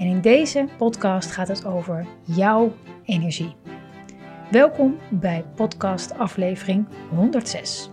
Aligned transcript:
En 0.00 0.06
in 0.06 0.20
deze 0.20 0.68
podcast 0.78 1.30
gaat 1.30 1.48
het 1.48 1.64
over 1.64 2.06
jouw 2.22 2.72
energie. 3.04 3.54
Welkom 4.50 4.98
bij 5.10 5.44
podcast 5.54 6.18
aflevering 6.18 6.86
106. 7.10 7.90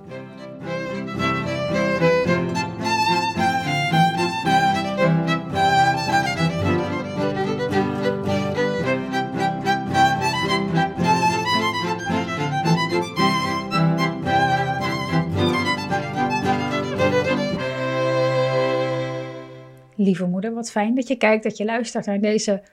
Lieve 19.98 20.26
moeder, 20.26 20.54
wat 20.54 20.72
fijn 20.72 20.96
dat 20.96 21.08
je 21.08 21.16
kijkt, 21.16 21.44
dat 21.44 21.58
je 21.58 21.66
luistert 21.66 22.06
naar 22.06 22.20
deze 22.20 22.64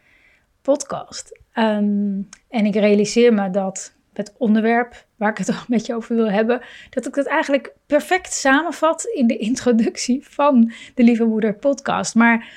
podcast. 0.62 1.40
Ehm, 1.52 2.20
en 2.48 2.66
ik 2.66 2.74
realiseer 2.74 3.34
me 3.34 3.50
dat 3.50 3.94
het 4.12 4.34
onderwerp 4.38 5.06
waar 5.16 5.30
ik 5.30 5.38
het 5.38 5.64
met 5.68 5.86
je 5.86 5.94
over 5.94 6.16
wil 6.16 6.30
hebben, 6.30 6.60
dat 6.90 7.06
ik 7.06 7.14
het 7.14 7.26
eigenlijk 7.26 7.74
perfect 7.86 8.32
samenvat 8.32 9.04
in 9.04 9.26
de 9.26 9.36
introductie 9.36 10.26
van 10.28 10.72
de 10.94 11.02
Lieve 11.02 11.24
Moeder 11.24 11.54
podcast. 11.54 12.14
Maar 12.14 12.52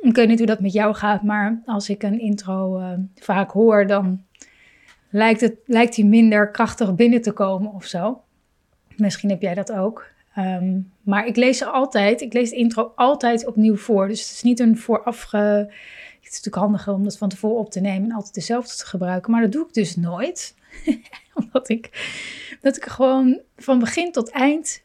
ik 0.00 0.14
weet 0.14 0.28
niet 0.28 0.38
hoe 0.38 0.46
dat 0.46 0.60
met 0.60 0.72
jou 0.72 0.94
gaat, 0.94 1.22
maar 1.22 1.62
als 1.66 1.88
ik 1.88 2.02
een 2.02 2.20
intro 2.20 2.78
uh, 2.78 2.92
vaak 3.14 3.50
hoor, 3.50 3.86
dan 3.86 4.24
lijkt, 5.10 5.40
het, 5.40 5.54
lijkt 5.64 5.94
die 5.94 6.04
minder 6.04 6.50
krachtig 6.50 6.94
binnen 6.94 7.22
te 7.22 7.32
komen 7.32 7.72
of 7.72 7.84
zo. 7.84 8.22
Misschien 8.96 9.30
heb 9.30 9.42
jij 9.42 9.54
dat 9.54 9.72
ook. 9.72 10.06
Ehm, 10.36 10.80
maar 11.02 11.26
ik 11.26 11.36
lees 11.36 11.58
ze 11.58 11.64
altijd, 11.64 12.20
ik 12.20 12.32
lees 12.32 12.50
de 12.50 12.56
intro 12.56 12.92
altijd 12.94 13.46
opnieuw 13.46 13.76
voor. 13.76 14.08
Dus 14.08 14.20
het 14.20 14.30
is 14.30 14.42
niet 14.42 14.60
een 14.60 14.78
voorafge... 14.78 15.36
Het 16.16 16.34
is 16.34 16.42
natuurlijk 16.44 16.56
handiger 16.56 16.92
om 16.92 17.04
dat 17.04 17.18
van 17.18 17.28
tevoren 17.28 17.58
op 17.58 17.70
te 17.70 17.80
nemen 17.80 18.10
en 18.10 18.16
altijd 18.16 18.34
dezelfde 18.34 18.76
te 18.76 18.86
gebruiken. 18.86 19.30
Maar 19.30 19.42
dat 19.42 19.52
doe 19.52 19.66
ik 19.66 19.74
dus 19.74 19.96
nooit. 19.96 20.54
Omdat 21.34 21.68
ik, 21.68 21.90
dat 22.60 22.76
ik 22.76 22.84
gewoon 22.84 23.40
van 23.56 23.78
begin 23.78 24.12
tot 24.12 24.30
eind 24.30 24.82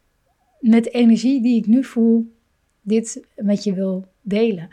met 0.60 0.84
de 0.84 0.90
energie 0.90 1.42
die 1.42 1.58
ik 1.58 1.66
nu 1.66 1.84
voel, 1.84 2.32
dit 2.82 3.26
met 3.36 3.64
je 3.64 3.74
wil 3.74 4.06
delen. 4.22 4.70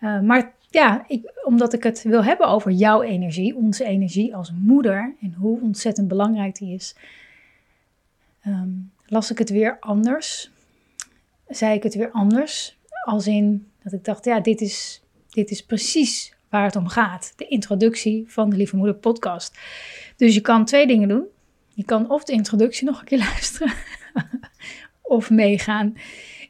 Uh, 0.00 0.20
maar 0.20 0.54
ja, 0.70 1.04
ik, 1.06 1.40
omdat 1.44 1.72
ik 1.72 1.82
het 1.82 2.02
wil 2.02 2.24
hebben 2.24 2.48
over 2.48 2.70
jouw 2.70 3.02
energie, 3.02 3.56
onze 3.56 3.84
energie 3.84 4.36
als 4.36 4.52
moeder 4.52 5.14
en 5.20 5.34
hoe 5.34 5.60
ontzettend 5.60 6.08
belangrijk 6.08 6.58
die 6.58 6.74
is. 6.74 6.94
Um, 8.46 8.90
las 9.08 9.30
ik 9.30 9.38
het 9.38 9.50
weer 9.50 9.76
anders. 9.80 10.50
Zei 11.48 11.74
ik 11.74 11.82
het 11.82 11.94
weer 11.94 12.10
anders. 12.10 12.78
Als 13.04 13.26
in 13.26 13.66
dat 13.82 13.92
ik 13.92 14.04
dacht, 14.04 14.24
ja, 14.24 14.40
dit 14.40 14.60
is, 14.60 15.02
dit 15.28 15.50
is 15.50 15.64
precies 15.64 16.34
waar 16.48 16.64
het 16.64 16.76
om 16.76 16.88
gaat. 16.88 17.32
De 17.36 17.46
introductie 17.46 18.24
van 18.28 18.50
de 18.50 18.56
Lieve 18.56 18.76
Moeder 18.76 18.94
podcast. 18.94 19.58
Dus 20.16 20.34
je 20.34 20.40
kan 20.40 20.64
twee 20.64 20.86
dingen 20.86 21.08
doen. 21.08 21.24
Je 21.74 21.84
kan 21.84 22.10
of 22.10 22.24
de 22.24 22.32
introductie 22.32 22.86
nog 22.86 22.98
een 23.00 23.06
keer 23.06 23.18
luisteren. 23.28 23.72
of 25.02 25.30
meegaan 25.30 25.94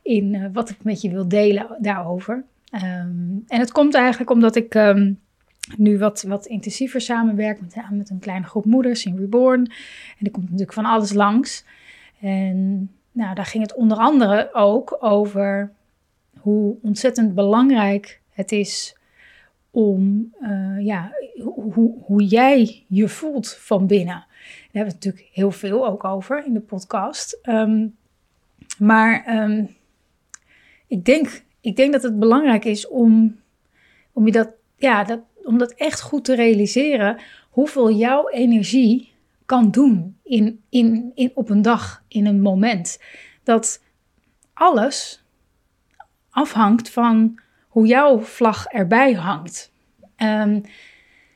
in 0.02 0.34
uh, 0.34 0.46
wat 0.52 0.70
ik 0.70 0.76
met 0.82 1.00
je 1.00 1.10
wil 1.10 1.28
delen 1.28 1.76
daarover. 1.78 2.44
Um, 2.72 3.44
en 3.46 3.60
het 3.60 3.72
komt 3.72 3.94
eigenlijk 3.94 4.30
omdat 4.30 4.56
ik 4.56 4.74
um, 4.74 5.20
nu 5.76 5.98
wat, 5.98 6.22
wat 6.22 6.46
intensiever 6.46 7.00
samenwerk 7.00 7.60
met, 7.60 7.76
met 7.90 8.10
een 8.10 8.18
kleine 8.18 8.46
groep 8.46 8.64
moeders 8.64 9.04
in 9.04 9.16
Reborn. 9.16 9.60
En 10.18 10.26
er 10.26 10.30
komt 10.30 10.44
natuurlijk 10.44 10.72
van 10.72 10.84
alles 10.84 11.12
langs. 11.12 11.64
En 12.20 12.90
nou, 13.12 13.34
daar 13.34 13.46
ging 13.46 13.62
het 13.62 13.74
onder 13.74 13.98
andere 13.98 14.50
ook 14.52 14.96
over 15.00 15.72
hoe 16.40 16.76
ontzettend 16.82 17.34
belangrijk 17.34 18.20
het 18.30 18.52
is 18.52 18.96
om 19.70 20.32
uh, 20.40 20.84
ja, 20.84 21.12
hoe, 21.72 21.94
hoe 22.02 22.24
jij 22.24 22.84
je 22.86 23.08
voelt 23.08 23.48
van 23.54 23.86
binnen. 23.86 24.26
Daar 24.26 24.26
hebben 24.72 24.92
we 24.92 25.06
natuurlijk 25.06 25.28
heel 25.32 25.50
veel 25.50 25.86
ook 25.86 26.04
over 26.04 26.44
in 26.46 26.52
de 26.52 26.60
podcast. 26.60 27.38
Um, 27.42 27.96
maar 28.78 29.36
um, 29.42 29.76
ik, 30.86 31.04
denk, 31.04 31.42
ik 31.60 31.76
denk 31.76 31.92
dat 31.92 32.02
het 32.02 32.18
belangrijk 32.18 32.64
is 32.64 32.88
om, 32.88 33.40
om, 34.12 34.26
je 34.26 34.32
dat, 34.32 34.50
ja, 34.76 35.04
dat, 35.04 35.20
om 35.44 35.58
dat 35.58 35.72
echt 35.72 36.00
goed 36.00 36.24
te 36.24 36.34
realiseren. 36.34 37.18
Hoeveel 37.50 37.92
jouw 37.92 38.28
energie 38.28 39.12
kan 39.48 39.70
doen 39.70 40.18
in, 40.22 40.62
in, 40.68 41.12
in, 41.14 41.30
op 41.34 41.50
een 41.50 41.62
dag, 41.62 42.02
in 42.08 42.26
een 42.26 42.40
moment. 42.40 43.02
Dat 43.42 43.82
alles 44.52 45.24
afhangt 46.30 46.90
van 46.90 47.40
hoe 47.68 47.86
jouw 47.86 48.20
vlag 48.20 48.66
erbij 48.66 49.12
hangt. 49.12 49.72
Um, 50.16 50.62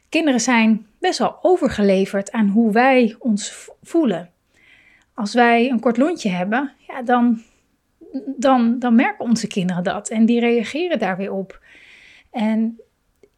kinderen 0.09 0.41
zijn 0.41 0.87
best 0.99 1.19
wel 1.19 1.39
overgeleverd 1.43 2.33
aan 2.33 2.49
hoe 2.49 2.73
wij 2.73 3.17
ons 3.19 3.71
voelen. 3.83 4.31
Als 5.15 5.35
wij 5.35 5.71
een 5.71 5.81
kort 5.81 5.97
lontje 5.97 6.29
hebben, 6.29 6.73
ja, 6.87 7.03
dan, 7.03 7.43
dan, 8.37 8.79
dan 8.79 8.95
merken 8.95 9.25
onze 9.25 9.47
kinderen 9.47 9.83
dat 9.83 10.09
en 10.09 10.27
die 10.27 10.41
reageren 10.41 10.99
daar 10.99 11.17
weer 11.17 11.33
op. 11.33 11.61
En 12.31 12.81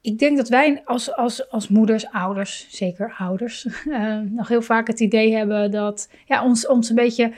ik 0.05 0.19
denk 0.19 0.37
dat 0.37 0.49
wij 0.49 0.83
als, 0.85 1.17
als, 1.17 1.51
als 1.51 1.69
moeders, 1.69 2.07
ouders, 2.11 2.67
zeker 2.71 3.15
ouders, 3.19 3.67
uh, 3.87 4.19
nog 4.39 4.49
heel 4.49 4.63
vaak 4.63 4.87
het 4.87 5.01
idee 5.01 5.35
hebben 5.35 5.71
dat 5.71 6.09
ja, 6.27 6.45
ons, 6.45 6.67
ons 6.67 6.89
een 6.89 6.95
beetje 6.95 7.33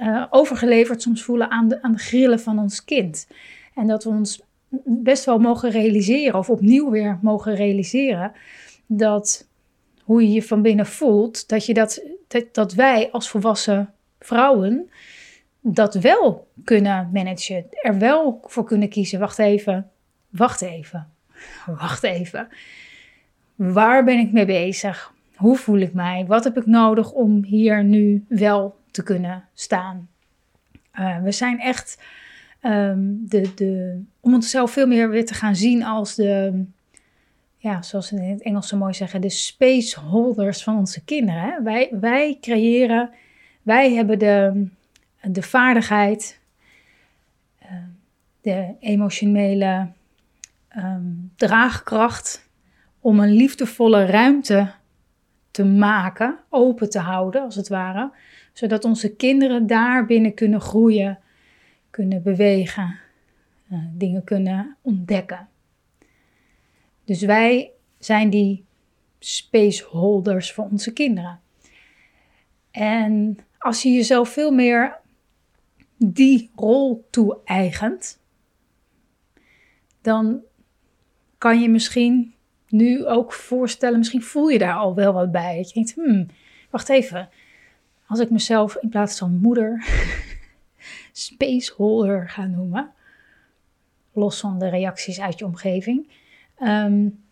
uh, 0.00 0.24
overgeleverd 0.30 1.02
soms 1.02 1.22
voelen 1.22 1.50
aan 1.50 1.68
de, 1.68 1.82
aan 1.82 1.92
de 1.92 1.98
grillen 1.98 2.40
van 2.40 2.58
ons 2.58 2.84
kind. 2.84 3.28
En 3.74 3.86
dat 3.86 4.04
we 4.04 4.10
ons 4.10 4.42
best 4.84 5.24
wel 5.24 5.38
mogen 5.38 5.70
realiseren, 5.70 6.38
of 6.38 6.50
opnieuw 6.50 6.90
weer 6.90 7.18
mogen 7.22 7.54
realiseren, 7.54 8.32
dat 8.86 9.48
hoe 10.02 10.22
je 10.22 10.32
je 10.32 10.42
van 10.42 10.62
binnen 10.62 10.86
voelt, 10.86 11.48
dat, 11.48 11.66
je 11.66 11.74
dat, 11.74 12.02
dat, 12.28 12.44
dat 12.54 12.74
wij 12.74 13.10
als 13.10 13.28
volwassen 13.28 13.92
vrouwen 14.18 14.90
dat 15.60 15.94
wel 15.94 16.48
kunnen 16.64 17.10
managen, 17.12 17.66
er 17.70 17.98
wel 17.98 18.40
voor 18.44 18.64
kunnen 18.64 18.88
kiezen. 18.88 19.18
Wacht 19.18 19.38
even, 19.38 19.90
wacht 20.30 20.62
even 20.62 21.11
wacht 21.80 22.02
even. 22.02 22.48
Waar 23.54 24.04
ben 24.04 24.18
ik 24.18 24.32
mee 24.32 24.46
bezig? 24.46 25.12
Hoe 25.34 25.56
voel 25.56 25.78
ik 25.78 25.92
mij? 25.92 26.24
Wat 26.26 26.44
heb 26.44 26.56
ik 26.56 26.66
nodig 26.66 27.12
om 27.12 27.44
hier 27.44 27.84
nu 27.84 28.24
wel 28.28 28.76
te 28.90 29.02
kunnen 29.02 29.44
staan? 29.54 30.08
Uh, 30.94 31.22
we 31.22 31.32
zijn 31.32 31.60
echt 31.60 32.02
um, 32.62 33.28
de, 33.28 33.54
de, 33.54 34.02
om 34.20 34.34
onszelf 34.34 34.70
veel 34.70 34.86
meer 34.86 35.10
weer 35.10 35.26
te 35.26 35.34
gaan 35.34 35.56
zien 35.56 35.84
als 35.84 36.14
de, 36.14 36.64
ja, 37.56 37.82
zoals 37.82 38.06
ze 38.06 38.16
in 38.16 38.30
het 38.30 38.42
Engels 38.42 38.68
zo 38.68 38.76
mooi 38.76 38.94
zeggen, 38.94 39.20
de 39.20 39.30
spaceholders 39.30 40.62
van 40.62 40.78
onze 40.78 41.04
kinderen. 41.04 41.42
Hè? 41.42 41.62
Wij, 41.62 41.88
wij 42.00 42.38
creëren, 42.40 43.10
wij 43.62 43.92
hebben 43.92 44.18
de, 44.18 44.66
de 45.22 45.42
vaardigheid, 45.42 46.40
uh, 47.62 47.70
de 48.40 48.74
emotionele 48.80 49.88
um, 50.76 51.32
draagkracht 51.36 52.50
om 53.00 53.20
een 53.20 53.32
liefdevolle 53.32 54.04
ruimte 54.06 54.72
te 55.50 55.64
maken, 55.64 56.38
open 56.48 56.90
te 56.90 56.98
houden 56.98 57.42
als 57.42 57.54
het 57.54 57.68
ware, 57.68 58.12
zodat 58.52 58.84
onze 58.84 59.16
kinderen 59.16 59.66
daar 59.66 60.06
binnen 60.06 60.34
kunnen 60.34 60.60
groeien, 60.60 61.18
kunnen 61.90 62.22
bewegen, 62.22 62.98
uh, 63.72 63.78
dingen 63.92 64.24
kunnen 64.24 64.76
ontdekken. 64.82 65.48
Dus 67.04 67.22
wij 67.22 67.70
zijn 67.98 68.30
die 68.30 68.64
spaceholders 69.18 70.52
voor 70.52 70.64
onze 70.64 70.92
kinderen. 70.92 71.40
En 72.70 73.38
als 73.58 73.82
je 73.82 73.90
jezelf 73.90 74.28
veel 74.28 74.50
meer 74.50 75.00
die 75.96 76.50
rol 76.56 77.06
toe-eigent, 77.10 78.20
dan 80.00 80.42
kan 81.42 81.60
je 81.60 81.68
misschien 81.68 82.34
nu 82.68 83.06
ook 83.06 83.32
voorstellen, 83.32 83.98
misschien 83.98 84.22
voel 84.22 84.48
je 84.48 84.58
daar 84.58 84.74
al 84.74 84.94
wel 84.94 85.12
wat 85.12 85.32
bij. 85.32 85.56
Dat 85.56 85.68
je 85.68 85.74
denkt, 85.74 85.94
hmm, 85.94 86.26
wacht 86.70 86.88
even. 86.88 87.28
Als 88.06 88.20
ik 88.20 88.30
mezelf 88.30 88.76
in 88.76 88.88
plaats 88.88 89.18
van 89.18 89.38
moeder 89.40 89.84
spaceholder 91.12 92.28
ga 92.28 92.46
noemen, 92.46 92.90
los 94.12 94.40
van 94.40 94.58
de 94.58 94.68
reacties 94.68 95.20
uit 95.20 95.38
je 95.38 95.44
omgeving, 95.44 96.08
um, 96.60 97.24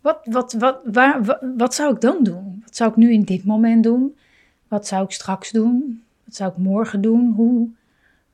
Wat, 0.00 0.20
wat, 0.24 0.52
wat, 0.52 0.80
waar, 0.84 1.38
wat 1.56 1.74
zou 1.74 1.94
ik 1.94 2.00
dan 2.00 2.24
doen? 2.24 2.60
Wat 2.64 2.76
zou 2.76 2.90
ik 2.90 2.96
nu 2.96 3.12
in 3.12 3.22
dit 3.22 3.44
moment 3.44 3.82
doen? 3.82 4.16
Wat 4.68 4.86
zou 4.86 5.04
ik 5.04 5.10
straks 5.10 5.50
doen? 5.50 6.02
Wat 6.24 6.34
zou 6.34 6.50
ik 6.50 6.56
morgen 6.56 7.00
doen? 7.00 7.32
Hoe, 7.32 7.68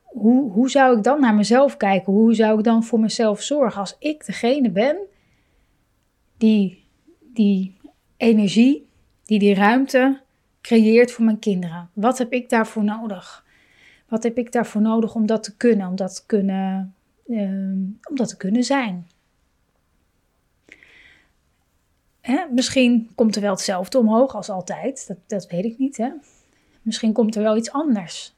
hoe, 0.09 0.51
hoe 0.51 0.69
zou 0.69 0.97
ik 0.97 1.03
dan 1.03 1.19
naar 1.19 1.35
mezelf 1.35 1.77
kijken? 1.77 2.13
Hoe 2.13 2.33
zou 2.33 2.57
ik 2.57 2.63
dan 2.63 2.83
voor 2.83 2.99
mezelf 2.99 3.41
zorgen 3.41 3.79
als 3.79 3.95
ik 3.99 4.25
degene 4.25 4.69
ben 4.69 4.97
die 6.37 6.87
die 7.33 7.77
energie, 8.17 8.87
die 9.25 9.39
die 9.39 9.53
ruimte 9.53 10.21
creëert 10.61 11.11
voor 11.11 11.25
mijn 11.25 11.39
kinderen? 11.39 11.89
Wat 11.93 12.17
heb 12.17 12.33
ik 12.33 12.49
daarvoor 12.49 12.83
nodig? 12.83 13.45
Wat 14.07 14.23
heb 14.23 14.37
ik 14.37 14.51
daarvoor 14.51 14.81
nodig 14.81 15.15
om 15.15 15.25
dat 15.25 15.43
te 15.43 15.55
kunnen, 15.57 15.87
om 15.87 15.95
dat 15.95 16.15
te 16.15 16.25
kunnen, 16.25 16.95
uh, 17.25 17.49
om 18.09 18.15
dat 18.15 18.27
te 18.27 18.37
kunnen 18.37 18.63
zijn? 18.63 19.07
Hè? 22.21 22.45
Misschien 22.51 23.09
komt 23.15 23.35
er 23.35 23.41
wel 23.41 23.51
hetzelfde 23.51 23.97
omhoog 23.97 24.35
als 24.35 24.49
altijd, 24.49 25.07
dat, 25.07 25.17
dat 25.27 25.47
weet 25.47 25.65
ik 25.65 25.77
niet. 25.77 25.97
Hè? 25.97 26.09
Misschien 26.81 27.13
komt 27.13 27.35
er 27.35 27.43
wel 27.43 27.57
iets 27.57 27.71
anders. 27.71 28.37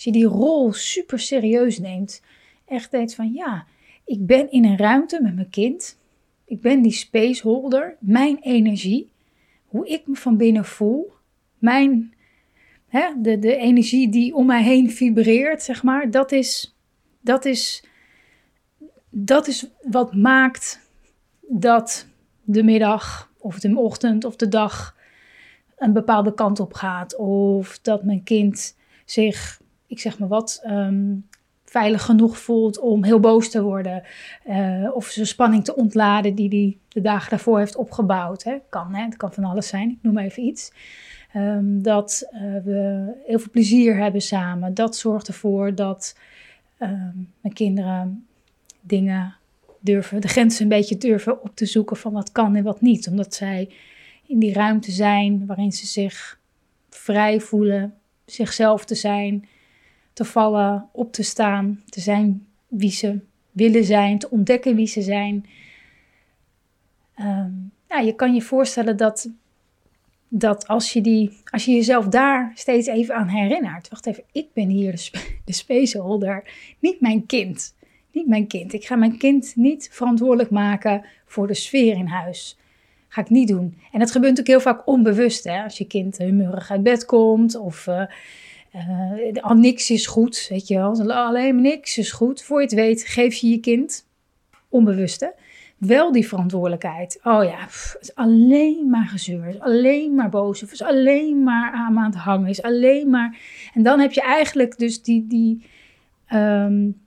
Als 0.00 0.08
je 0.14 0.20
die 0.20 0.26
rol 0.26 0.72
super 0.72 1.18
serieus 1.18 1.78
neemt, 1.78 2.22
echt 2.64 2.90
denkt 2.90 3.14
van 3.14 3.32
ja, 3.32 3.66
ik 4.04 4.26
ben 4.26 4.50
in 4.50 4.64
een 4.64 4.76
ruimte 4.76 5.22
met 5.22 5.34
mijn 5.34 5.50
kind. 5.50 5.98
Ik 6.44 6.60
ben 6.60 6.82
die 6.82 6.92
spaceholder, 6.92 7.96
mijn 7.98 8.38
energie, 8.38 9.10
hoe 9.66 9.88
ik 9.88 10.06
me 10.06 10.14
van 10.14 10.36
binnen 10.36 10.64
voel, 10.64 11.12
mijn, 11.58 12.14
hè, 12.88 13.12
de, 13.16 13.38
de 13.38 13.56
energie 13.56 14.08
die 14.08 14.34
om 14.34 14.46
mij 14.46 14.62
heen 14.62 14.90
vibreert, 14.90 15.62
zeg 15.62 15.82
maar, 15.82 16.10
dat 16.10 16.32
is, 16.32 16.76
dat 17.20 17.44
is, 17.44 17.84
dat 19.10 19.46
is 19.46 19.66
wat 19.82 20.14
maakt 20.14 20.90
dat 21.40 22.06
de 22.42 22.62
middag 22.62 23.32
of 23.38 23.58
de 23.58 23.76
ochtend 23.76 24.24
of 24.24 24.36
de 24.36 24.48
dag 24.48 24.96
een 25.76 25.92
bepaalde 25.92 26.34
kant 26.34 26.60
op 26.60 26.74
gaat. 26.74 27.16
Of 27.16 27.78
dat 27.78 28.04
mijn 28.04 28.22
kind 28.22 28.76
zich, 29.04 29.59
ik 29.90 30.00
zeg 30.00 30.18
maar 30.18 30.28
wat, 30.28 30.60
ehm, 30.62 31.14
veilig 31.64 32.02
genoeg 32.02 32.38
voelt 32.38 32.78
om 32.78 33.04
heel 33.04 33.20
boos 33.20 33.50
te 33.50 33.62
worden. 33.62 34.02
Uh, 34.48 34.90
of 34.94 35.06
zijn 35.06 35.26
spanning 35.26 35.64
te 35.64 35.76
ontladen 35.76 36.34
die 36.34 36.48
hij 36.48 36.78
de 36.88 37.00
dagen 37.00 37.30
daarvoor 37.30 37.58
heeft 37.58 37.76
opgebouwd. 37.76 38.42
Hè. 38.42 38.56
Kan, 38.68 38.94
hè? 38.94 39.04
het 39.04 39.16
kan 39.16 39.32
van 39.32 39.44
alles 39.44 39.68
zijn, 39.68 39.90
ik 39.90 39.98
noem 40.02 40.18
even 40.18 40.42
iets. 40.42 40.72
Ehm, 41.32 41.82
dat 41.82 42.28
uh, 42.32 42.40
we 42.64 43.12
heel 43.26 43.38
veel 43.38 43.50
plezier 43.50 43.96
hebben 43.96 44.20
samen. 44.20 44.74
Dat 44.74 44.96
zorgt 44.96 45.28
ervoor 45.28 45.74
dat 45.74 46.18
ehm, 46.78 47.16
mijn 47.40 47.54
kinderen 47.54 48.26
dingen 48.80 49.34
durven, 49.80 50.20
de 50.20 50.28
grenzen 50.28 50.62
een 50.62 50.68
beetje 50.68 50.98
durven 50.98 51.42
op 51.42 51.56
te 51.56 51.66
zoeken 51.66 51.96
van 51.96 52.12
wat 52.12 52.32
kan 52.32 52.56
en 52.56 52.64
wat 52.64 52.80
niet. 52.80 53.08
Omdat 53.08 53.34
zij 53.34 53.68
in 54.26 54.38
die 54.38 54.52
ruimte 54.52 54.90
zijn 54.90 55.46
waarin 55.46 55.72
ze 55.72 55.86
zich 55.86 56.40
vrij 56.88 57.40
voelen, 57.40 57.94
zichzelf 58.24 58.84
te 58.84 58.94
zijn, 58.94 59.48
te 60.12 60.24
vallen, 60.24 60.88
op 60.92 61.12
te 61.12 61.22
staan, 61.22 61.82
te 61.88 62.00
zijn 62.00 62.46
wie 62.68 62.90
ze 62.90 63.18
willen 63.50 63.84
zijn, 63.84 64.18
te 64.18 64.30
ontdekken 64.30 64.76
wie 64.76 64.86
ze 64.86 65.02
zijn. 65.02 65.46
Um, 67.20 67.72
je 68.04 68.14
kan 68.14 68.34
je 68.34 68.42
voorstellen 68.42 68.96
dat, 68.96 69.30
dat 70.28 70.68
als, 70.68 70.92
je 70.92 71.00
die, 71.00 71.38
als 71.44 71.64
je 71.64 71.72
jezelf 71.72 72.08
daar 72.08 72.52
steeds 72.54 72.86
even 72.86 73.14
aan 73.14 73.28
herinnert. 73.28 73.88
Wacht 73.88 74.06
even, 74.06 74.24
ik 74.32 74.52
ben 74.52 74.68
hier 74.68 74.90
de, 74.90 74.96
sp 74.96 75.16
de 75.44 75.52
spaceholder, 75.52 76.50
niet 76.78 77.00
mijn 77.00 77.26
kind. 77.26 77.74
Niet 78.12 78.26
mijn 78.26 78.46
kind. 78.46 78.72
Ik 78.72 78.86
ga 78.86 78.96
mijn 78.96 79.18
kind 79.18 79.52
niet 79.56 79.88
verantwoordelijk 79.92 80.50
maken 80.50 81.04
voor 81.26 81.46
de 81.46 81.54
sfeer 81.54 81.96
in 81.96 82.06
huis. 82.06 82.58
Ga 83.08 83.20
ik 83.20 83.30
niet 83.30 83.48
doen. 83.48 83.78
En 83.92 83.98
dat 83.98 84.10
gebeurt 84.10 84.36
natuurlijk 84.36 84.64
heel 84.64 84.74
vaak 84.74 84.86
onbewust. 84.86 85.44
Hè? 85.44 85.62
Als 85.62 85.78
je 85.78 85.86
kind 85.86 86.18
humeurig 86.18 86.70
uit 86.70 86.82
bed 86.82 87.04
komt 87.04 87.56
of 87.56 87.86
uh, 87.86 88.02
al 89.40 89.54
niks 89.54 89.90
is 89.90 90.06
goed. 90.06 90.46
Weet 90.48 90.68
je 90.68 90.74
wel, 90.74 91.12
alleen 91.12 91.60
niks 91.60 91.98
is 91.98 92.12
goed. 92.12 92.42
Voor 92.42 92.58
je 92.58 92.64
het 92.64 92.74
weet 92.74 93.02
geef 93.02 93.34
je 93.34 93.48
je 93.48 93.60
kind, 93.60 94.06
onbewust 94.68 95.20
hè, 95.20 95.28
wel 95.76 96.12
die 96.12 96.28
verantwoordelijkheid. 96.28 97.20
Oh 97.22 97.44
ja, 97.44 97.60
het 97.60 97.98
is 98.00 98.14
alleen 98.14 98.90
maar 98.90 99.08
gezeur, 99.08 99.46
is 99.46 99.60
alleen 99.60 100.14
maar 100.14 100.28
boos, 100.28 100.62
of 100.62 100.72
is 100.72 100.82
alleen 100.82 101.42
maar 101.42 101.72
aan 101.72 101.98
het 101.98 102.14
hangen, 102.14 102.48
is 102.48 102.62
alleen 102.62 103.10
maar... 103.10 103.38
En 103.74 103.82
dan 103.82 104.00
heb 104.00 104.12
je 104.12 104.22
eigenlijk 104.22 104.78
dus 104.78 105.02
die, 105.02 105.26
die, 105.26 105.64
um, 106.32 107.00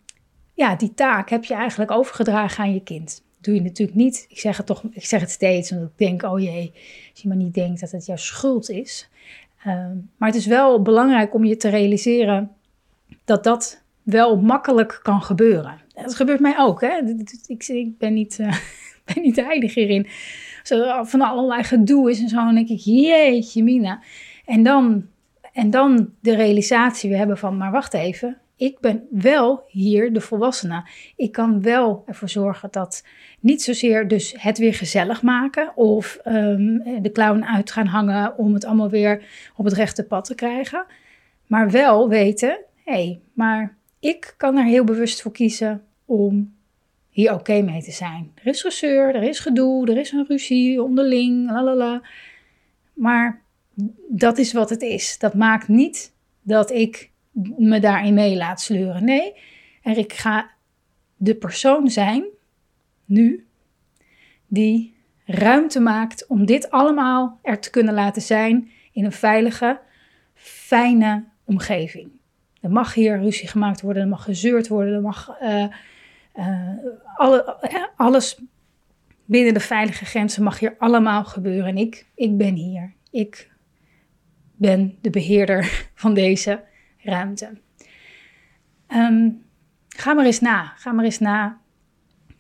ja, 0.54 0.76
die 0.76 0.94
taak 0.94 1.30
heb 1.30 1.44
je 1.44 1.54
eigenlijk 1.54 1.92
overgedragen 1.92 2.64
aan 2.64 2.74
je 2.74 2.84
kind. 2.84 3.24
Doe 3.42 3.56
je 3.56 3.62
natuurlijk 3.62 3.98
niet. 3.98 4.26
Ik 4.30 4.40
zeg 4.40 4.58
het 4.58 4.66
toch, 4.66 4.84
ik 4.92 5.06
zeg 5.06 5.22
het 5.22 5.30
steeds, 5.30 5.70
want 5.70 5.84
ik 5.84 5.98
denk, 5.98 6.24
oh 6.24 6.40
jee, 6.40 6.72
als 7.12 7.22
je 7.22 7.28
maar 7.28 7.38
niet 7.38 7.54
denkt 7.54 7.80
dat 7.80 7.92
het 7.92 8.06
jouw 8.06 8.16
schuld 8.16 8.70
is. 8.70 9.10
Um, 9.68 10.10
maar 10.18 10.30
het 10.30 10.38
is 10.38 10.46
wel 10.46 10.82
belangrijk 10.82 11.34
om 11.34 11.44
je 11.46 11.58
te 11.58 11.70
realiseren 11.70 12.52
dat 13.26 13.44
dat 13.44 13.84
wel 14.04 14.38
makkelijk 14.38 15.00
kan 15.04 15.22
gebeuren. 15.22 15.82
Dat 15.94 16.16
gebeurt 16.16 16.40
mij 16.40 16.58
ook. 16.58 16.82
Hè? 16.82 16.98
Ik, 17.48 17.68
ik 17.68 17.98
ben, 17.98 18.14
niet, 18.14 18.38
uh, 18.42 18.54
ben 19.14 19.24
niet 19.24 19.36
heilig 19.36 19.74
hierin. 19.74 20.08
Als 20.60 20.70
er 20.70 21.06
van 21.06 21.22
allerlei 21.22 21.64
gedoe 21.64 22.10
is 22.10 22.22
en 22.22 22.30
zo, 22.30 22.36
dan 22.36 22.56
denk 22.56 22.70
ik, 22.70 22.80
jeetje 22.80 23.64
mina. 23.64 24.02
En 24.46 24.64
dan, 24.64 25.06
en 25.54 25.70
dan 25.70 26.10
de 26.20 26.36
realisatie 26.36 27.10
we 27.10 27.16
hebben 27.16 27.38
van, 27.38 27.58
maar 27.58 27.72
wacht 27.72 27.94
even, 27.94 28.38
ik 28.64 28.80
ben 28.80 29.08
wel 29.10 29.64
hier 29.68 30.14
de 30.14 30.22
volwassene. 30.22 30.88
Ik 31.16 31.32
kan 31.32 31.62
wel 31.62 32.04
ervoor 32.06 32.30
zorgen 32.30 32.70
dat 32.72 33.04
niet 33.40 33.62
zozeer 33.62 34.08
dus 34.08 34.36
het 34.38 34.58
weer 34.58 34.74
gezellig 34.74 35.22
maken 35.22 35.78
of 35.78 36.20
um, 36.26 37.02
de 37.02 37.12
clown 37.12 37.44
uit 37.44 37.72
gaan 37.72 37.86
hangen 37.86 38.38
om 38.38 38.54
het 38.54 38.66
allemaal 38.66 38.90
weer 38.90 39.26
op 39.56 39.66
het 39.66 39.74
rechte 39.74 40.04
pad 40.04 40.26
te 40.26 40.36
krijgen. 40.36 40.86
Maar 41.48 41.72
wel 41.72 42.10
weten, 42.10 42.58
hé, 42.84 42.94
hey, 42.94 43.20
maar 43.34 43.78
ik 44.00 44.34
kan 44.38 44.58
er 44.58 44.66
heel 44.66 44.84
bewust 44.84 45.22
voor 45.22 45.32
kiezen 45.32 45.84
om 46.06 46.54
hier 47.10 47.34
oké 47.34 47.62
mee 47.62 47.84
te 47.84 47.92
zijn. 47.92 48.32
Er 48.36 48.48
is 48.48 48.62
gezeur, 48.62 49.16
er 49.16 49.24
is 49.24 49.40
gedoe, 49.40 49.92
er 49.92 49.98
is 49.98 50.12
een 50.12 50.26
ruzie 50.28 50.82
onderling, 50.82 51.52
lalala. 51.52 52.02
Maar 52.94 53.42
dat 54.10 54.38
is 54.38 54.54
wat 54.54 54.70
het 54.70 54.82
is. 54.82 55.18
Dat 55.20 55.34
maakt 55.34 55.68
niet 55.68 56.14
dat 56.42 56.72
ik 56.72 57.12
me 57.58 57.80
daarin 57.80 58.14
mee 58.14 58.36
laat 58.36 58.62
sleuren. 58.62 59.04
Nee, 59.04 59.34
en 59.82 59.98
ik 59.98 60.14
ga 60.14 60.52
de 61.16 61.36
persoon 61.36 61.90
zijn, 61.90 62.26
nu, 63.06 63.48
die 64.48 64.96
ruimte 65.26 65.80
maakt 65.80 66.28
om 66.28 66.46
dit 66.46 66.72
allemaal 66.72 67.40
er 67.42 67.60
te 67.60 67.70
kunnen 67.70 67.94
laten 67.94 68.22
zijn 68.22 68.70
in 68.92 69.06
een 69.06 69.12
veilige, 69.12 69.80
fijne 70.34 71.24
omgeving. 71.44 72.12
Er 72.62 72.72
mag 72.72 72.94
hier 72.94 73.20
ruzie 73.20 73.48
gemaakt 73.48 73.82
worden, 73.82 74.02
er 74.02 74.08
mag 74.08 74.24
gezeurd 74.24 74.68
worden, 74.68 74.94
er 74.94 75.02
mag 75.02 75.30
alle, 77.16 77.58
uh, 77.74 77.84
alles 77.96 78.42
binnen 79.26 79.54
de 79.54 79.60
veilige 79.60 80.06
grenzen 80.06 80.44
mag 80.44 80.60
hier 80.60 80.76
allemaal 80.78 81.24
gebeuren. 81.26 81.66
En 81.66 81.78
ik, 81.78 82.06
ik 82.16 82.38
ben 82.38 82.56
hier. 82.56 82.94
Ik 83.12 83.52
ben 84.56 84.98
de 85.02 85.10
beheerder 85.10 85.88
van 85.94 86.14
deze 86.14 86.64
ruimte. 87.04 87.58
Um, 88.88 89.44
ga 89.88 90.14
maar 90.14 90.26
eens 90.26 90.40
na. 90.40 90.74
Ga 90.76 90.92
maar 90.92 91.06
eens 91.06 91.20
na 91.20 91.62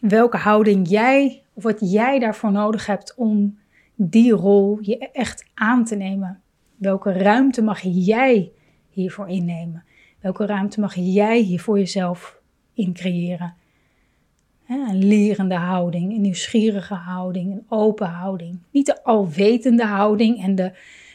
welke 0.07 0.37
houding 0.37 0.89
jij, 0.89 1.43
of 1.53 1.63
wat 1.63 1.77
jij 1.79 2.19
daarvoor 2.19 2.51
nodig 2.51 2.85
hebt 2.85 3.13
om 3.15 3.57
die 3.95 4.31
rol 4.31 4.77
je 4.81 5.11
echt 5.11 5.45
aan 5.53 5.85
te 5.85 5.95
nemen. 5.95 6.41
Welke 6.75 7.11
ruimte 7.11 7.61
mag 7.61 7.79
jij 7.81 8.51
hiervoor 8.89 9.29
innemen? 9.29 9.83
Welke 10.19 10.45
ruimte 10.45 10.79
mag 10.79 10.95
jij 10.95 11.39
hier 11.39 11.61
voor 11.61 11.77
jezelf 11.77 12.39
in 12.73 12.93
creëren? 12.93 13.53
Een 14.67 15.05
lerende 15.05 15.55
houding, 15.55 16.13
een 16.13 16.21
nieuwsgierige 16.21 16.93
houding, 16.93 17.51
een 17.51 17.65
open 17.69 18.07
houding. 18.07 18.59
Niet 18.71 18.85
de 18.85 19.03
alwetende 19.03 19.85
houding 19.85 20.43
en 20.43 20.55
de 20.55 20.71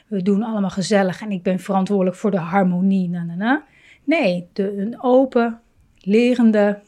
we 0.09 0.23
doen 0.23 0.43
allemaal 0.43 0.71
gezellig 0.71 1.21
en 1.21 1.31
ik 1.31 1.43
ben 1.43 1.59
verantwoordelijk 1.59 2.17
voor 2.17 2.31
de 2.31 2.39
harmonie. 2.39 3.09
Na, 3.09 3.23
na, 3.23 3.35
na. 3.35 3.65
Nee, 4.05 4.49
de, 4.53 4.77
een 4.77 5.03
open, 5.03 5.61
lerende 5.99 6.81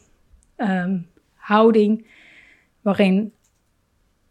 um, 0.57 1.07
houding 1.33 2.07
waarin, 2.81 3.33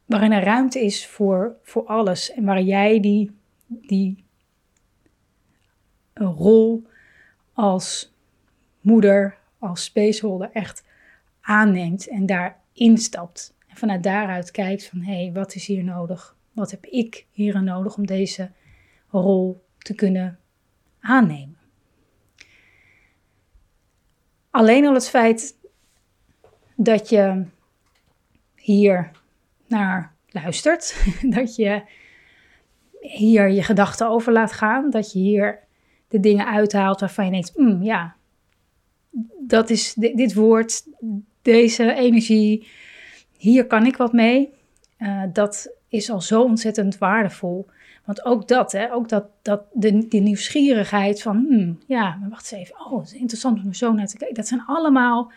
waarin 0.04 0.32
er 0.32 0.44
ruimte 0.44 0.80
is 0.84 1.06
voor, 1.06 1.56
voor 1.62 1.86
alles 1.86 2.32
en 2.32 2.44
waar 2.44 2.62
jij 2.62 3.00
die, 3.00 3.30
die 3.66 4.24
rol 6.14 6.86
als 7.52 8.14
moeder, 8.80 9.38
als 9.58 9.84
spaceholder 9.84 10.50
echt 10.52 10.84
aanneemt 11.40 12.08
en 12.08 12.26
daar 12.26 12.60
instapt. 12.72 13.54
En 13.66 13.76
vanuit 13.76 14.02
daaruit 14.02 14.50
kijkt 14.50 14.86
van 14.86 15.00
hé, 15.00 15.22
hey, 15.22 15.32
wat 15.32 15.54
is 15.54 15.66
hier 15.66 15.84
nodig? 15.84 16.36
Wat 16.52 16.70
heb 16.70 16.86
ik 16.86 17.26
hier 17.30 17.62
nodig 17.62 17.96
om 17.96 18.06
deze 18.06 18.50
rol 19.10 19.64
te 19.78 19.94
kunnen 19.94 20.38
aannemen. 21.00 21.58
Alleen 24.50 24.86
al 24.86 24.94
het 24.94 25.08
feit 25.08 25.56
dat 26.76 27.08
je 27.08 27.44
hier 28.56 29.10
naar 29.66 30.14
luistert. 30.28 31.04
dat 31.36 31.56
je 31.56 31.82
hier 33.00 33.48
je 33.48 33.62
gedachten 33.62 34.08
over 34.08 34.32
laat 34.32 34.52
gaan. 34.52 34.90
Dat 34.90 35.12
je 35.12 35.18
hier 35.18 35.58
de 36.08 36.20
dingen 36.20 36.46
uithaalt 36.46 37.00
waarvan 37.00 37.24
je 37.24 37.30
denkt, 37.30 37.56
mm, 37.56 37.82
ja, 37.82 38.14
dat 39.38 39.70
is 39.70 39.94
dit, 39.94 40.34
woord, 40.34 40.82
deze 41.42 41.94
energie, 41.94 42.68
hier 43.36 43.66
kan 43.66 43.86
ik 43.86 43.96
wat 43.96 44.12
mee. 44.12 44.52
Uh, 44.98 45.22
dat 45.32 45.76
is 45.88 46.10
al 46.10 46.20
zo 46.20 46.42
ontzettend 46.42 46.98
waardevol. 46.98 47.66
Want 48.10 48.24
ook 48.24 48.48
dat, 48.48 48.72
hè, 48.72 48.92
ook 48.92 49.08
dat, 49.08 49.24
dat 49.42 49.62
de, 49.72 49.90
nieuwsgierigheid 50.10 51.22
van, 51.22 51.46
hmm, 51.48 51.78
ja, 51.86 52.16
maar 52.20 52.28
wacht 52.28 52.52
eens 52.52 52.60
even, 52.60 52.86
oh, 52.86 52.98
het 52.98 53.06
is 53.06 53.18
interessant 53.18 53.62
om 53.62 53.68
er 53.68 53.74
zo 53.74 53.92
naar 53.92 54.06
te 54.06 54.16
kijken. 54.16 54.36
Dat 54.36 54.48
zijn 54.48 54.62
allemaal, 54.66 55.32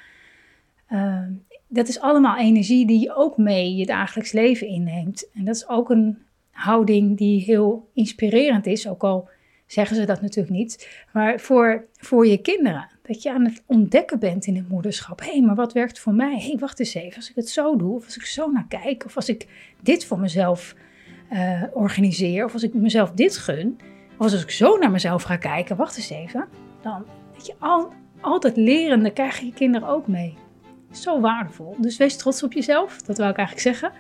uh, 0.92 1.24
dat 1.68 1.88
is 1.88 2.00
allemaal 2.00 2.38
energie 2.38 2.88
die 2.88 3.00
je 3.00 3.16
ook 3.16 3.38
mee 3.38 3.76
je 3.76 3.86
dagelijks 3.86 4.32
leven 4.32 4.68
inneemt. 4.68 5.30
En 5.34 5.46
dat 5.46 5.56
is 5.56 5.68
ook 5.68 5.90
een 5.90 6.18
houding 6.52 7.18
die 7.18 7.42
heel 7.42 7.90
inspirerend 7.94 8.66
is, 8.66 8.88
ook 8.88 9.04
al 9.04 9.30
zeggen 9.66 9.96
ze 9.96 10.06
dat 10.06 10.22
natuurlijk 10.22 10.56
niet, 10.56 11.04
maar 11.12 11.40
voor, 11.40 11.86
voor 11.98 12.28
je 12.28 12.38
kinderen. 12.38 12.90
Dat 13.02 13.22
je 13.22 13.32
aan 13.32 13.46
het 13.46 13.64
ontdekken 13.66 14.20
bent 14.20 14.46
in 14.46 14.56
het 14.56 14.70
moederschap. 14.70 15.20
Hé, 15.20 15.32
hey, 15.32 15.42
maar 15.42 15.56
wat 15.56 15.74
werkt 15.74 16.00
voor 16.00 16.14
mij? 16.14 16.36
Hé, 16.36 16.48
hey, 16.48 16.58
wacht 16.60 16.80
eens 16.80 16.94
even. 16.94 17.16
Als 17.16 17.30
ik 17.30 17.36
het 17.36 17.50
zo 17.50 17.76
doe, 17.76 17.96
of 17.96 18.06
als 18.06 18.16
ik 18.16 18.26
zo 18.26 18.52
naar 18.52 18.68
kijk, 18.68 19.06
of 19.06 19.16
als 19.16 19.30
ik 19.30 19.48
dit 19.82 20.06
voor 20.06 20.20
mezelf 20.20 20.76
uh, 21.34 21.64
organiseer, 21.74 22.46
of 22.46 22.54
als 22.54 22.64
ik 22.64 22.74
mezelf 22.74 23.12
dit 23.12 23.38
gun, 23.38 23.80
of 24.18 24.32
als 24.32 24.44
ik 24.44 24.52
zo 24.52 24.78
naar 24.78 24.92
mezelf 24.92 25.24
ga 25.24 25.36
kijken, 25.36 25.76
wacht 25.76 25.98
eens 25.98 26.10
even. 26.10 26.48
Dan, 26.82 27.06
weet 27.34 27.46
je, 27.46 27.54
al, 27.60 27.92
altijd 28.22 28.58
lerende 28.58 29.12
krijg 29.12 29.40
je 29.40 29.54
kinderen 29.54 29.88
ook 29.88 30.08
mee. 30.08 30.38
Zo 30.92 31.20
waardevol. 31.20 31.76
Dus 31.78 31.98
wees 31.98 32.18
trots 32.18 32.44
op 32.44 32.54
jezelf, 32.54 33.02
dat 33.02 33.18
wil 33.18 33.30
ik 33.30 33.38
eigenlijk 33.38 33.68
zeggen. 33.68 33.92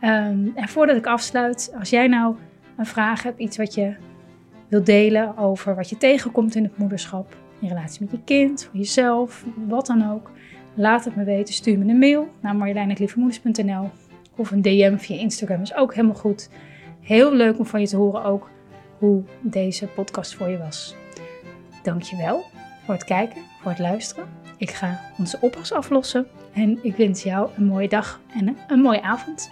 Um, 0.00 0.52
en 0.54 0.68
voordat 0.68 0.96
ik 0.96 1.06
afsluit, 1.06 1.74
als 1.78 1.90
jij 1.90 2.06
nou 2.06 2.36
een 2.76 2.86
vraag 2.86 3.22
hebt, 3.22 3.38
iets 3.38 3.56
wat 3.56 3.74
je 3.74 3.94
wilt 4.68 4.86
delen 4.86 5.36
over 5.36 5.74
wat 5.74 5.88
je 5.88 5.96
tegenkomt 5.96 6.54
in 6.54 6.62
het 6.62 6.78
moederschap, 6.78 7.36
in 7.60 7.68
relatie 7.68 8.00
met 8.00 8.10
je 8.10 8.24
kind, 8.24 8.64
voor 8.64 8.78
jezelf, 8.78 9.44
wat 9.66 9.86
dan 9.86 10.10
ook, 10.12 10.30
laat 10.74 11.04
het 11.04 11.16
me 11.16 11.24
weten. 11.24 11.54
Stuur 11.54 11.78
me 11.78 11.90
een 11.90 11.98
mail 11.98 12.28
naar 12.40 12.56
marjoleineklievemoeders.nl 12.56 13.90
of 14.36 14.50
een 14.50 14.62
DM 14.62 14.96
via 14.96 15.16
Instagram 15.16 15.62
is 15.62 15.74
ook 15.74 15.94
helemaal 15.94 16.16
goed. 16.16 16.48
Heel 17.08 17.32
leuk 17.32 17.58
om 17.58 17.66
van 17.66 17.80
je 17.80 17.88
te 17.88 17.96
horen 17.96 18.24
ook 18.24 18.50
hoe 18.98 19.22
deze 19.40 19.86
podcast 19.86 20.34
voor 20.34 20.48
je 20.48 20.58
was. 20.58 20.94
Dankjewel 21.82 22.44
voor 22.84 22.94
het 22.94 23.04
kijken, 23.04 23.42
voor 23.62 23.70
het 23.70 23.80
luisteren. 23.80 24.28
Ik 24.56 24.70
ga 24.70 25.00
onze 25.18 25.38
oppas 25.40 25.72
aflossen 25.72 26.26
en 26.52 26.78
ik 26.82 26.96
wens 26.96 27.22
jou 27.22 27.50
een 27.56 27.64
mooie 27.64 27.88
dag 27.88 28.20
en 28.38 28.56
een 28.68 28.80
mooie 28.80 29.02
avond. 29.02 29.50